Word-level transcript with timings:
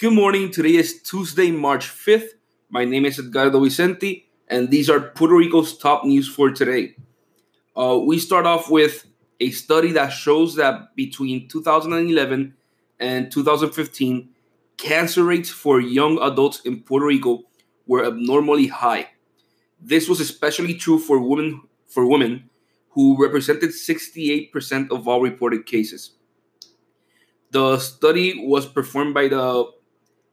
Good 0.00 0.12
morning. 0.12 0.52
Today 0.52 0.76
is 0.76 1.02
Tuesday, 1.02 1.50
March 1.50 1.88
5th. 1.88 2.28
My 2.70 2.84
name 2.84 3.04
is 3.04 3.18
Edgardo 3.18 3.58
Vicente, 3.58 4.28
and 4.46 4.70
these 4.70 4.88
are 4.88 5.00
Puerto 5.00 5.34
Rico's 5.34 5.76
top 5.76 6.04
news 6.04 6.28
for 6.28 6.52
today. 6.52 6.94
Uh, 7.76 7.98
we 8.06 8.20
start 8.20 8.46
off 8.46 8.70
with 8.70 9.08
a 9.40 9.50
study 9.50 9.90
that 9.90 10.10
shows 10.10 10.54
that 10.54 10.94
between 10.94 11.48
2011 11.48 12.54
and 13.00 13.32
2015, 13.32 14.28
cancer 14.76 15.24
rates 15.24 15.50
for 15.50 15.80
young 15.80 16.22
adults 16.22 16.60
in 16.60 16.80
Puerto 16.80 17.06
Rico 17.06 17.42
were 17.88 18.06
abnormally 18.06 18.68
high. 18.68 19.08
This 19.80 20.08
was 20.08 20.20
especially 20.20 20.74
true 20.74 21.00
for 21.00 21.18
women 21.18 21.62
for 21.88 22.06
women 22.06 22.50
who 22.90 23.20
represented 23.20 23.70
68% 23.70 24.92
of 24.92 25.08
all 25.08 25.20
reported 25.20 25.66
cases. 25.66 26.12
The 27.50 27.78
study 27.80 28.46
was 28.46 28.64
performed 28.64 29.12
by 29.12 29.26
the 29.26 29.72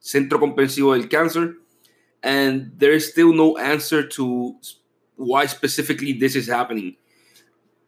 Centro 0.00 0.38
Comprensivo 0.38 0.98
del 0.98 1.08
Cáncer, 1.08 1.54
and 2.22 2.72
there 2.76 2.92
is 2.92 3.10
still 3.10 3.32
no 3.32 3.56
answer 3.58 4.06
to 4.06 4.56
why 5.16 5.46
specifically 5.46 6.12
this 6.12 6.34
is 6.34 6.48
happening. 6.48 6.96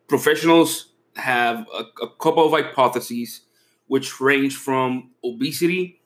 Professionals 0.06 0.92
have 1.16 1.66
a, 1.74 1.84
a 2.04 2.08
couple 2.20 2.44
of 2.44 2.52
hypotheses, 2.52 3.40
which 3.86 4.20
range 4.20 4.56
from 4.56 5.10
obesity 5.24 6.00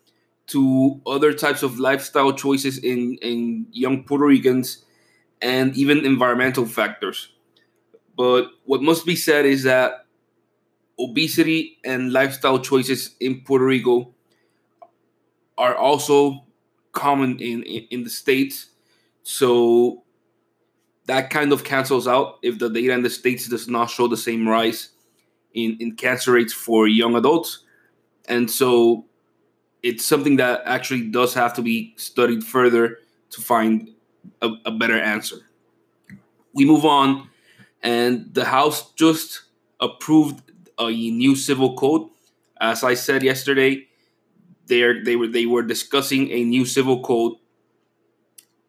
to 0.46 1.00
other 1.06 1.32
types 1.32 1.62
of 1.62 1.78
lifestyle 1.78 2.32
choices 2.32 2.78
in, 2.78 3.18
in 3.20 3.66
young 3.72 4.04
Puerto 4.04 4.26
Ricans 4.26 4.84
and 5.42 5.76
even 5.76 6.04
environmental 6.04 6.66
factors. 6.66 7.32
But 8.16 8.46
what 8.64 8.80
must 8.80 9.04
be 9.04 9.16
said 9.16 9.44
is 9.44 9.64
that 9.64 10.06
obesity 10.98 11.78
and 11.84 12.12
lifestyle 12.12 12.60
choices 12.60 13.14
in 13.20 13.42
Puerto 13.42 13.64
Rico 13.64 14.14
are 15.58 15.74
also 15.74 16.44
common 16.92 17.38
in, 17.40 17.62
in, 17.62 17.86
in 17.90 18.04
the 18.04 18.10
states. 18.10 18.70
So 19.22 20.04
that 21.06 21.30
kind 21.30 21.52
of 21.52 21.64
cancels 21.64 22.06
out 22.08 22.38
if 22.42 22.58
the 22.58 22.68
data 22.68 22.92
in 22.92 23.02
the 23.02 23.10
states 23.10 23.48
does 23.48 23.68
not 23.68 23.90
show 23.90 24.08
the 24.08 24.16
same 24.16 24.48
rise 24.48 24.90
in, 25.54 25.76
in 25.80 25.96
cancer 25.96 26.32
rates 26.32 26.52
for 26.52 26.88
young 26.88 27.14
adults. 27.16 27.64
And 28.28 28.50
so 28.50 29.04
it's 29.82 30.04
something 30.04 30.36
that 30.36 30.62
actually 30.64 31.08
does 31.08 31.34
have 31.34 31.54
to 31.54 31.62
be 31.62 31.94
studied 31.96 32.42
further 32.44 32.98
to 33.30 33.40
find 33.40 33.90
a, 34.42 34.50
a 34.64 34.70
better 34.70 34.98
answer. 34.98 35.36
We 36.52 36.64
move 36.64 36.84
on, 36.84 37.28
and 37.82 38.32
the 38.34 38.44
House 38.44 38.92
just 38.94 39.42
approved 39.80 40.42
a 40.78 40.90
new 40.90 41.36
civil 41.36 41.76
code. 41.76 42.08
As 42.60 42.82
I 42.82 42.94
said 42.94 43.22
yesterday, 43.22 43.85
they 44.66 45.00
they 45.00 45.16
were 45.16 45.26
they 45.26 45.46
were 45.46 45.62
discussing 45.62 46.30
a 46.30 46.44
new 46.44 46.64
civil 46.64 47.02
code. 47.02 47.34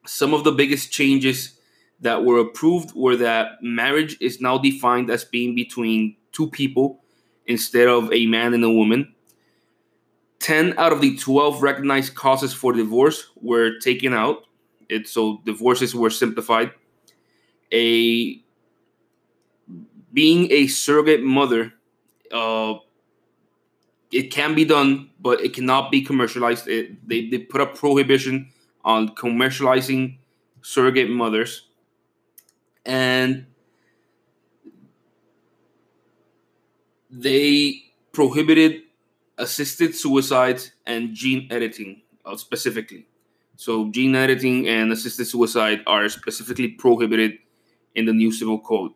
Some 0.05 0.33
of 0.33 0.43
the 0.43 0.51
biggest 0.51 0.91
changes 0.91 1.59
that 1.99 2.23
were 2.23 2.39
approved 2.39 2.95
were 2.95 3.15
that 3.17 3.61
marriage 3.61 4.17
is 4.21 4.39
now 4.39 4.57
defined 4.57 5.09
as 5.09 5.25
being 5.25 5.55
between 5.55 6.15
two 6.31 6.49
people 6.49 7.01
instead 7.45 7.87
of 7.87 8.11
a 8.13 8.25
man 8.27 8.53
and 8.53 8.63
a 8.63 8.71
woman. 8.71 9.13
10 10.39 10.75
out 10.77 10.93
of 10.93 11.01
the 11.01 11.17
12 11.17 11.63
recognized 11.63 12.13
causes 12.13 12.53
for 12.53 12.71
divorce 12.71 13.31
were 13.41 13.79
taken 13.79 14.13
out. 14.13 14.45
It, 14.87 15.07
so 15.07 15.41
divorces 15.45 15.95
were 15.95 16.11
simplified. 16.11 16.71
A 17.73 18.41
being 20.13 20.51
a 20.51 20.67
surrogate 20.67 21.23
mother 21.23 21.73
uh, 22.31 22.75
it 24.11 24.31
can 24.31 24.55
be 24.55 24.65
done, 24.65 25.09
but 25.19 25.41
it 25.41 25.53
cannot 25.53 25.91
be 25.91 26.01
commercialized. 26.01 26.67
It, 26.67 27.07
they, 27.07 27.27
they 27.29 27.39
put 27.39 27.61
a 27.61 27.65
prohibition 27.65 28.49
on 28.85 29.09
commercializing 29.15 30.17
surrogate 30.61 31.09
mothers. 31.09 31.67
And 32.85 33.47
they 37.09 37.83
prohibited 38.13 38.83
assisted 39.37 39.93
suicides 39.93 40.71
and 40.85 41.13
gene 41.13 41.47
editing 41.51 42.01
uh, 42.25 42.37
specifically. 42.37 43.07
So, 43.55 43.89
gene 43.89 44.15
editing 44.15 44.67
and 44.67 44.91
assisted 44.91 45.25
suicide 45.25 45.81
are 45.87 46.07
specifically 46.09 46.69
prohibited 46.69 47.39
in 47.95 48.05
the 48.05 48.13
new 48.13 48.31
civil 48.31 48.59
code. 48.59 48.91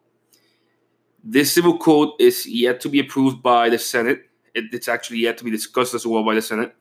This 1.24 1.52
civil 1.52 1.78
code 1.78 2.10
is 2.20 2.48
yet 2.48 2.80
to 2.82 2.90
be 2.90 3.00
approved 3.00 3.42
by 3.42 3.70
the 3.70 3.80
Senate 3.80 4.30
it, 4.54 4.74
it's 4.74 4.88
actually 4.88 5.20
yet 5.20 5.38
to 5.38 5.44
be 5.44 5.52
discussed 5.52 5.94
as 5.94 6.06
well 6.06 6.24
by 6.24 6.36
the 6.36 6.42
Senate 6.42 6.76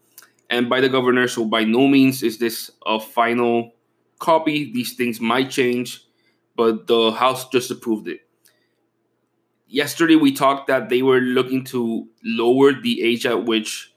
and 0.48 0.68
by 0.68 0.80
the 0.80 0.88
governor. 0.88 1.28
So 1.28 1.44
by 1.44 1.64
no 1.64 1.86
means 1.86 2.22
is 2.22 2.38
this 2.38 2.70
a 2.86 3.00
final 3.00 3.72
copy. 4.18 4.72
These 4.72 4.94
things 4.94 5.20
might 5.20 5.50
change, 5.50 6.04
but 6.56 6.86
the 6.86 7.12
House 7.12 7.48
just 7.48 7.70
approved 7.70 8.08
it. 8.08 8.20
Yesterday 9.66 10.16
we 10.16 10.32
talked 10.32 10.66
that 10.66 10.88
they 10.88 11.02
were 11.02 11.20
looking 11.20 11.64
to 11.66 12.08
lower 12.24 12.72
the 12.72 13.02
age 13.02 13.24
at 13.24 13.44
which 13.44 13.94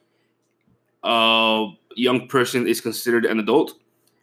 a 1.04 1.68
young 1.96 2.28
person 2.28 2.68
is 2.68 2.80
considered 2.80 3.26
an 3.26 3.40
adult 3.40 3.74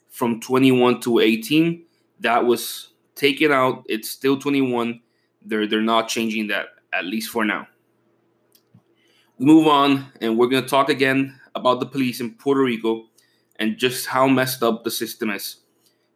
from 0.09 0.41
21 0.41 1.01
to 1.01 1.19
18. 1.19 1.85
That 2.21 2.45
was 2.45 2.93
taken 3.17 3.51
out. 3.51 3.85
It's 3.89 4.09
still 4.09 4.39
21. 4.39 5.01
They're 5.43 5.67
they're 5.67 5.81
not 5.81 6.09
changing 6.09 6.49
that 6.49 6.67
at 6.93 7.05
least 7.05 7.31
for 7.31 7.45
now 7.45 7.67
move 9.41 9.67
on, 9.67 10.07
and 10.21 10.39
we're 10.39 10.49
going 10.49 10.63
to 10.63 10.69
talk 10.69 10.89
again 10.89 11.41
about 11.55 11.81
the 11.81 11.87
police 11.87 12.21
in 12.21 12.35
Puerto 12.35 12.63
Rico 12.63 13.07
and 13.57 13.77
just 13.79 14.07
how 14.07 14.27
messed 14.27 14.63
up 14.63 14.85
the 14.85 14.91
system 14.91 15.31
is. 15.31 15.57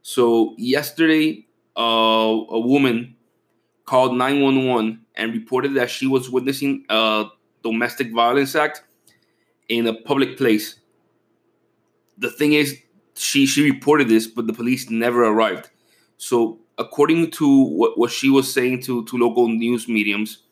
So, 0.03 0.55
yesterday, 0.59 1.47
uh, 1.77 1.81
a 1.81 2.61
woman 2.61 3.17
called 3.87 4.17
911 4.17 5.01
and 5.17 5.33
reported 5.33 5.75
that 5.75 5.91
she 5.91 6.07
was 6.07 6.31
witnessing 6.31 6.85
a 6.89 7.27
domestic 7.63 8.13
violence 8.13 8.55
act 8.55 8.83
in 9.69 9.87
a 9.87 9.95
public 9.95 10.37
place. 10.37 10.77
The 12.19 12.31
thing 12.31 12.53
is, 12.53 12.79
she 13.15 13.47
she 13.47 13.71
reported 13.71 14.09
this, 14.09 14.27
but 14.27 14.47
the 14.47 14.53
police 14.53 14.91
never 14.91 15.25
arrived. 15.25 15.71
So, 16.19 16.61
according 16.77 17.31
to 17.33 17.65
what, 17.65 17.99
what 17.99 18.11
she 18.11 18.29
was 18.29 18.53
saying 18.53 18.83
to, 18.83 19.05
to 19.05 19.17
local 19.17 19.49
news 19.49 19.89
mediums, 19.89 20.43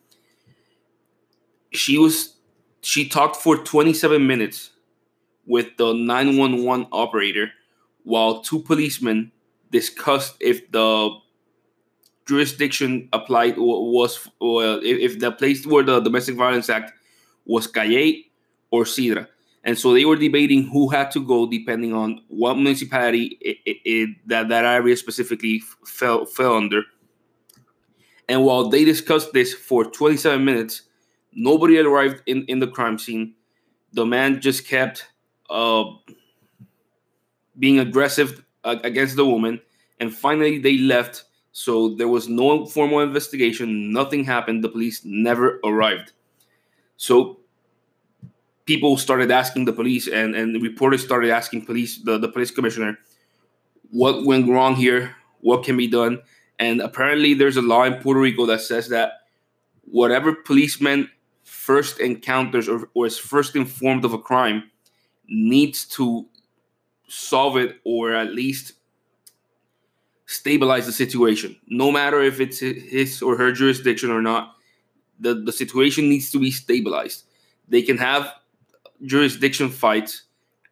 she 1.72 1.98
was 1.98 2.36
she 2.82 3.08
talked 3.08 3.36
for 3.36 3.56
27 3.56 4.26
minutes 4.26 4.70
with 5.46 5.76
the 5.78 5.94
911 5.94 6.86
operator 6.92 7.50
while 8.04 8.42
two 8.42 8.60
policemen 8.60 9.32
discussed 9.70 10.36
if 10.40 10.70
the 10.72 11.10
jurisdiction 12.26 13.08
applied 13.12 13.56
was 13.56 14.28
or 14.40 14.80
if 14.82 15.18
the 15.18 15.32
place 15.32 15.66
where 15.66 15.82
the 15.82 16.00
domestic 16.00 16.36
violence 16.36 16.68
act 16.68 16.92
was 17.44 17.66
Cayey 17.66 18.30
or 18.70 18.84
Cidra. 18.84 19.28
And 19.64 19.78
so 19.78 19.94
they 19.94 20.04
were 20.04 20.16
debating 20.16 20.64
who 20.64 20.88
had 20.88 21.12
to 21.12 21.24
go 21.24 21.48
depending 21.48 21.92
on 21.92 22.20
what 22.26 22.56
municipality 22.56 23.38
it, 23.40 23.58
it, 23.64 23.76
it, 23.84 24.16
that 24.26 24.48
that 24.48 24.64
area 24.64 24.96
specifically 24.96 25.62
fell 25.84 26.24
fell 26.24 26.54
under. 26.54 26.82
And 28.28 28.44
while 28.44 28.68
they 28.68 28.84
discussed 28.84 29.32
this 29.32 29.52
for 29.54 29.84
27 29.84 30.44
minutes, 30.44 30.82
Nobody 31.34 31.78
arrived 31.78 32.22
in, 32.26 32.44
in 32.46 32.58
the 32.58 32.66
crime 32.66 32.98
scene. 32.98 33.34
The 33.92 34.06
man 34.06 34.40
just 34.40 34.66
kept 34.66 35.06
uh, 35.50 35.84
being 37.58 37.78
aggressive 37.78 38.44
uh, 38.64 38.76
against 38.84 39.16
the 39.16 39.26
woman. 39.26 39.60
And 40.00 40.14
finally, 40.14 40.58
they 40.58 40.78
left. 40.78 41.24
So 41.52 41.94
there 41.94 42.08
was 42.08 42.28
no 42.28 42.66
formal 42.66 43.00
investigation. 43.00 43.92
Nothing 43.92 44.24
happened. 44.24 44.64
The 44.64 44.68
police 44.68 45.04
never 45.04 45.60
arrived. 45.64 46.12
So 46.96 47.40
people 48.64 48.96
started 48.96 49.30
asking 49.30 49.64
the 49.64 49.72
police, 49.72 50.08
and, 50.08 50.34
and 50.34 50.62
reporters 50.62 51.02
started 51.02 51.30
asking 51.30 51.66
police, 51.66 51.98
the, 51.98 52.18
the 52.18 52.28
police 52.28 52.50
commissioner, 52.50 52.98
what 53.90 54.24
went 54.24 54.48
wrong 54.48 54.74
here? 54.74 55.16
What 55.40 55.64
can 55.64 55.76
be 55.76 55.88
done? 55.88 56.22
And 56.58 56.80
apparently, 56.80 57.34
there's 57.34 57.56
a 57.56 57.62
law 57.62 57.82
in 57.84 57.94
Puerto 57.94 58.20
Rico 58.20 58.46
that 58.46 58.60
says 58.60 58.88
that 58.88 59.12
whatever 59.84 60.32
policeman 60.34 61.10
first 61.42 62.00
encounters 62.00 62.68
or, 62.68 62.88
or 62.94 63.06
is 63.06 63.18
first 63.18 63.56
informed 63.56 64.04
of 64.04 64.12
a 64.12 64.18
crime 64.18 64.64
needs 65.28 65.84
to 65.84 66.26
solve 67.08 67.56
it 67.56 67.80
or 67.84 68.14
at 68.14 68.32
least 68.32 68.72
stabilize 70.26 70.86
the 70.86 70.92
situation. 70.92 71.56
No 71.66 71.90
matter 71.92 72.22
if 72.22 72.40
it's 72.40 72.60
his 72.60 73.22
or 73.22 73.36
her 73.36 73.52
jurisdiction 73.52 74.10
or 74.10 74.22
not 74.22 74.56
the, 75.20 75.34
the 75.34 75.52
situation 75.52 76.08
needs 76.08 76.30
to 76.32 76.38
be 76.38 76.50
stabilized. 76.50 77.24
They 77.68 77.82
can 77.82 77.98
have 77.98 78.32
jurisdiction 79.04 79.68
fights 79.68 80.22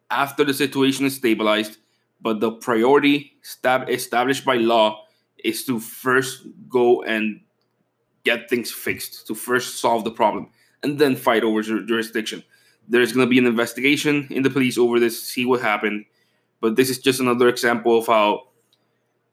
after 0.09 0.43
the 0.43 0.53
situation 0.53 1.05
is 1.05 1.15
stabilized 1.15 1.77
but 2.21 2.39
the 2.39 2.51
priority 2.51 3.33
stab- 3.41 3.89
established 3.89 4.45
by 4.45 4.55
law 4.55 5.05
is 5.43 5.65
to 5.65 5.79
first 5.79 6.45
go 6.69 7.01
and 7.01 7.41
get 8.23 8.49
things 8.49 8.71
fixed 8.71 9.25
to 9.27 9.33
first 9.33 9.79
solve 9.79 10.03
the 10.03 10.11
problem 10.11 10.49
and 10.83 10.99
then 10.99 11.15
fight 11.15 11.43
over 11.43 11.61
jurisdiction. 11.61 12.43
There's 12.87 13.13
going 13.13 13.25
to 13.25 13.29
be 13.29 13.37
an 13.37 13.45
investigation 13.45 14.27
in 14.29 14.43
the 14.43 14.49
police 14.49 14.77
over 14.77 14.99
this, 14.99 15.21
see 15.21 15.45
what 15.45 15.61
happened. 15.61 16.05
But 16.59 16.75
this 16.75 16.89
is 16.89 16.99
just 16.99 17.19
another 17.19 17.47
example 17.47 17.97
of 17.97 18.07
how 18.07 18.49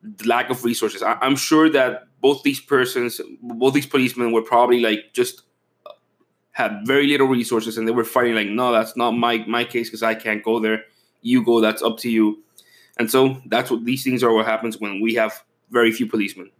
the 0.03 0.29
lack 0.29 0.51
of 0.51 0.65
resources. 0.65 1.03
I, 1.03 1.19
am 1.25 1.37
sure 1.37 1.69
that 1.71 2.05
both 2.21 2.43
these 2.43 2.61
persons, 2.61 3.21
both 3.43 3.75
these 3.75 3.87
policemen, 3.87 4.33
were 4.33 4.43
probably 4.43 4.81
like 4.81 5.13
just 5.13 5.43
uh, 5.87 5.93
had 6.53 6.81
very 6.85 7.07
little 7.07 7.27
resources, 7.27 7.77
and 7.77 7.87
they 7.87 7.93
were 7.93 8.05
fighting 8.05 8.35
like, 8.35 8.49
no, 8.49 8.73
that's 8.73 8.97
not 8.97 9.13
my 9.13 9.39
my 9.47 9.65
case 9.65 9.89
because 9.89 10.03
I 10.03 10.15
can't 10.15 10.43
go 10.43 10.61
there. 10.61 10.85
You 11.21 11.45
go. 11.45 11.61
That's 11.61 11.83
up 11.83 11.99
to 11.99 12.11
you. 12.11 12.43
And 12.99 13.11
so 13.11 13.41
that's 13.47 13.71
what 13.71 13.85
these 13.85 14.05
things 14.05 14.23
are. 14.23 14.33
What 14.33 14.47
happens 14.47 14.79
when 14.79 15.01
we 15.01 15.15
have 15.15 15.45
very 15.71 15.93
few 15.93 16.07
policemen 16.07 16.51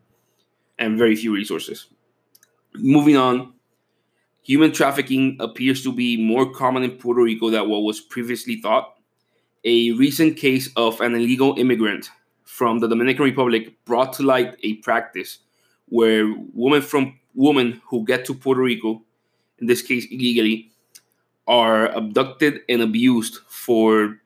and 0.79 0.99
very 0.99 1.17
few 1.17 1.35
resources. 1.35 1.87
Moving 2.75 3.17
on, 3.17 3.55
human 4.49 4.73
trafficking 4.73 5.37
appears 5.41 5.83
to 5.83 5.93
be 5.93 6.17
more 6.17 6.51
common 6.51 6.83
in 6.83 6.93
Puerto 6.93 7.23
Rico 7.23 7.51
than 7.51 7.69
what 7.69 7.83
was 7.83 8.01
previously 8.01 8.57
thought. 8.57 8.95
A 9.65 9.93
recent 9.93 10.39
case 10.39 10.71
of 10.75 11.01
an 11.03 11.15
illegal 11.15 11.55
immigrant 11.59 12.11
from 12.45 12.79
the 12.79 12.89
Dominican 12.89 13.25
Republic 13.25 13.77
brought 13.85 14.15
to 14.15 14.23
light 14.23 14.57
a 14.63 14.75
practice 14.77 15.41
where 15.85 16.35
women 16.55 16.81
from 16.81 17.19
women 17.35 17.83
who 17.89 18.07
get 18.07 18.25
to 18.25 18.35
Puerto 18.35 18.63
Rico, 18.63 19.03
in 19.59 19.67
this 19.67 19.83
case 19.83 20.07
illegally, 20.11 20.71
are 21.47 21.89
abducted 21.89 22.61
and 22.71 22.81
abused 22.81 23.41
for 23.49 24.19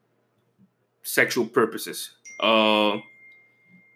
sexual 1.03 1.47
purposes. 1.47 2.13
Uh, 2.39 2.99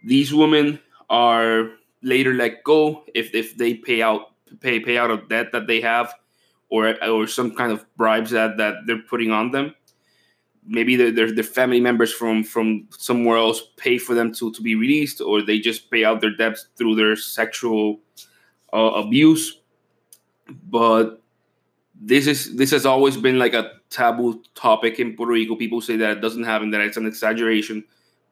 these 0.05 0.35
women 0.35 0.81
are 1.09 1.71
later 2.03 2.35
let 2.35 2.65
go 2.65 3.05
if, 3.15 3.33
if 3.33 3.57
they 3.57 3.75
pay 3.75 4.03
out 4.03 4.33
pay 4.61 4.81
pay 4.81 4.99
out 4.99 5.11
of 5.11 5.29
debt 5.29 5.53
that 5.53 5.67
they 5.67 5.81
have 5.81 6.15
or 6.69 7.03
or 7.05 7.27
some 7.27 7.55
kind 7.55 7.73
of 7.73 7.85
bribes 7.97 8.31
that, 8.31 8.57
that 8.57 8.87
they're 8.87 9.03
putting 9.03 9.31
on 9.31 9.51
them. 9.51 9.75
Maybe 10.69 10.97
their, 10.97 11.13
their, 11.13 11.33
their 11.33 11.45
family 11.45 11.81
members 11.81 12.13
from 12.13 12.43
from 12.43 12.89
somewhere 12.91 13.39
else 13.39 13.63
pay 13.77 13.99
for 13.99 14.15
them 14.15 14.33
to, 14.35 14.53
to 14.53 14.63
be 14.63 14.75
released, 14.75 15.21
or 15.21 15.43
they 15.43 15.61
just 15.61 15.91
pay 15.91 16.05
out 16.05 16.21
their 16.21 16.35
debts 16.35 16.67
through 16.77 16.97
their 16.97 17.15
sexual 17.15 18.01
uh, 18.73 18.93
abuse. 18.95 19.61
But 20.69 21.23
this 21.95 22.27
is 22.27 22.57
this 22.57 22.73
has 22.73 22.85
always 22.85 23.17
been 23.17 23.39
like 23.39 23.55
a 23.55 23.73
taboo 23.91 24.43
topic 24.55 24.99
in 24.99 25.15
Puerto 25.17 25.33
Rico. 25.33 25.55
People 25.55 25.81
say 25.81 25.97
that 25.97 26.19
it 26.19 26.21
doesn't 26.21 26.45
happen, 26.45 26.71
that 26.73 26.81
it's 26.81 26.97
an 26.97 27.07
exaggeration. 27.07 27.85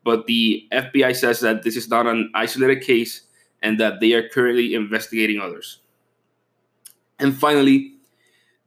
But 0.02 0.26
the 0.26 0.68
FBI 0.70 1.16
says 1.16 1.40
that 1.40 1.62
this 1.62 1.76
is 1.76 1.88
not 1.88 2.06
an 2.06 2.30
isolated 2.34 2.82
case 2.82 3.22
and 3.62 3.80
that 3.80 4.00
they 4.00 4.12
are 4.12 4.28
currently 4.28 4.74
investigating 4.74 5.40
others. 5.40 5.78
And 7.18 7.36
finally, 7.36 7.94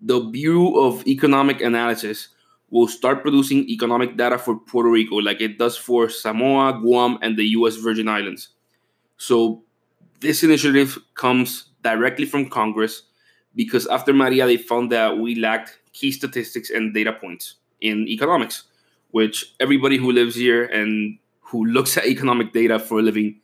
the 0.02 0.20
Bureau 0.20 0.76
of 0.76 1.06
Economic 1.08 1.62
Analysis 1.62 2.30
will 2.70 2.88
start 2.88 3.22
producing 3.22 3.70
economic 3.70 4.18
data 4.18 4.38
for 4.38 4.60
Puerto 4.60 4.90
Rico 4.90 5.16
like 5.16 5.42
it 5.42 5.58
does 5.58 5.78
for 5.78 6.10
Samoa, 6.10 6.80
Guam, 6.82 7.18
and 7.22 7.38
the 7.38 7.46
US 7.58 7.78
Virgin 7.78 8.08
Islands. 8.08 8.50
So, 9.18 9.64
this 10.20 10.44
initiative 10.44 10.98
comes 11.14 11.70
directly 11.84 12.26
from 12.26 12.50
Congress 12.50 13.04
because 13.56 13.88
after 13.88 14.14
Maria, 14.14 14.46
they 14.46 14.58
found 14.58 14.92
that 14.92 15.18
we 15.18 15.36
lacked 15.36 15.80
key 15.94 16.12
statistics 16.12 16.70
and 16.70 16.94
data 16.94 17.14
points 17.14 17.56
in 17.82 18.08
economics, 18.08 18.64
which 19.12 19.54
everybody 19.60 19.98
who 19.98 20.12
lives 20.12 20.36
here 20.36 20.66
and 20.66 21.18
who 21.40 21.66
looks 21.66 21.98
at 21.98 22.06
economic 22.06 22.52
data 22.52 22.78
for 22.80 23.00
a 23.00 23.02
living 23.02 23.40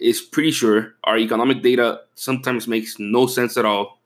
is 0.00 0.20
pretty 0.20 0.50
sure 0.50 0.94
our 1.04 1.18
economic 1.18 1.62
data 1.62 2.00
sometimes 2.14 2.66
makes 2.66 2.98
no 2.98 3.26
sense 3.26 3.56
at 3.56 3.64
all 3.64 3.99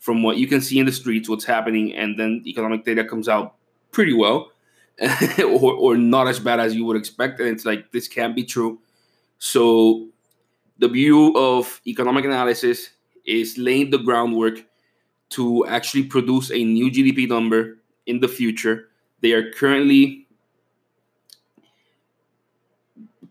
from 0.00 0.22
what 0.22 0.38
you 0.38 0.48
can 0.48 0.60
see 0.60 0.78
in 0.78 0.86
the 0.86 0.92
streets, 0.92 1.28
what's 1.28 1.44
happening, 1.44 1.94
and 1.94 2.18
then 2.18 2.42
economic 2.46 2.84
data 2.84 3.04
comes 3.04 3.28
out 3.28 3.54
pretty 3.92 4.14
well 4.14 4.50
or, 5.38 5.74
or 5.74 5.96
not 5.96 6.26
as 6.26 6.40
bad 6.40 6.58
as 6.58 6.74
you 6.74 6.84
would 6.84 6.96
expect. 6.96 7.38
And 7.38 7.48
it's 7.48 7.64
like, 7.64 7.92
this 7.92 8.08
can't 8.08 8.34
be 8.34 8.44
true. 8.44 8.80
So 9.38 10.08
the 10.78 10.88
Bureau 10.88 11.32
of 11.36 11.80
Economic 11.86 12.24
Analysis 12.24 12.90
is 13.26 13.58
laying 13.58 13.90
the 13.90 13.98
groundwork 13.98 14.64
to 15.30 15.66
actually 15.66 16.04
produce 16.04 16.50
a 16.50 16.64
new 16.64 16.90
GDP 16.90 17.28
number 17.28 17.78
in 18.06 18.20
the 18.20 18.28
future. 18.28 18.88
They 19.20 19.32
are 19.32 19.52
currently 19.52 20.26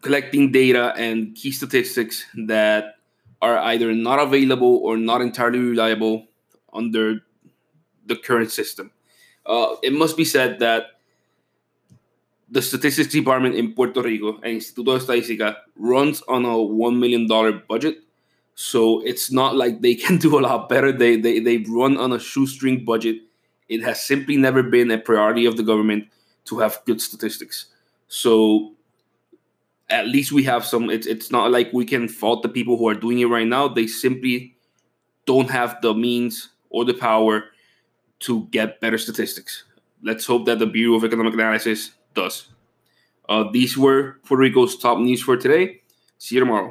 collecting 0.02 0.52
data 0.52 0.94
and 0.96 1.36
key 1.36 1.52
statistics 1.52 2.26
that 2.48 2.96
are 3.42 3.58
either 3.58 3.94
not 3.94 4.20
available 4.20 4.78
or 4.78 4.98
not 4.98 5.22
entirely 5.22 5.60
reliable 5.60 6.29
under 6.74 7.22
the 8.06 8.16
current 8.16 8.52
system. 8.52 8.92
Uh, 9.46 9.76
it 9.82 9.94
must 9.94 10.18
be 10.18 10.26
said 10.26 10.60
that 10.60 11.00
the 12.52 12.62
statistics 12.62 13.10
department 13.10 13.56
in 13.56 13.74
Puerto 13.74 14.02
Rico, 14.02 14.36
and 14.42 14.60
Instituto 14.60 14.98
de 14.98 15.06
Estadística, 15.06 15.56
runs 15.76 16.22
on 16.28 16.46
a 16.46 16.50
$1 16.50 16.98
million 16.98 17.28
budget. 17.68 17.98
So 18.56 19.02
it's 19.02 19.32
not 19.32 19.56
like 19.56 19.82
they 19.82 19.96
can 20.04 20.18
do 20.18 20.40
a 20.40 20.42
lot 20.42 20.68
better. 20.68 20.92
They, 20.92 21.16
they, 21.16 21.40
they 21.40 21.58
run 21.58 21.98
on 21.98 22.12
a 22.12 22.20
shoestring 22.20 22.86
budget. 22.86 23.18
It 23.68 23.84
has 23.84 24.02
simply 24.02 24.36
never 24.36 24.64
been 24.64 24.90
a 24.92 24.98
priority 24.98 25.46
of 25.46 25.58
the 25.58 25.64
government 25.64 26.08
to 26.46 26.60
have 26.60 26.80
good 26.86 27.00
statistics. 27.00 27.68
So 28.08 28.74
at 29.90 30.08
least 30.08 30.32
we 30.32 30.44
have 30.44 30.66
some. 30.66 30.90
It's, 30.90 31.06
it's 31.06 31.32
not 31.32 31.52
like 31.52 31.72
we 31.72 31.86
can 31.86 32.08
fault 32.08 32.42
the 32.42 32.50
people 32.50 32.78
who 32.78 32.88
are 32.90 32.96
doing 32.96 33.20
it 33.20 33.26
right 33.26 33.48
now. 33.48 33.68
They 33.68 33.86
simply 33.86 34.56
don't 35.26 35.52
have 35.52 35.80
the 35.82 35.94
means 35.94 36.50
or 36.70 36.86
the 36.86 36.94
power 36.94 37.46
to 38.20 38.46
get 38.52 38.80
better 38.82 38.98
statistics. 38.98 39.64
Let's 40.02 40.26
hope 40.26 40.46
that 40.46 40.60
the 40.60 40.66
Bureau 40.66 40.96
of 40.96 41.04
Economic 41.04 41.34
Analysis 41.34 41.92
does. 42.14 42.48
Uh, 43.28 43.46
these 43.52 43.78
were 43.78 44.18
Puerto 44.26 44.42
Rico's 44.42 44.78
top 44.78 44.98
news 44.98 45.22
for 45.22 45.38
today. 45.38 45.82
See 46.18 46.36
you 46.36 46.42
tomorrow. 46.42 46.68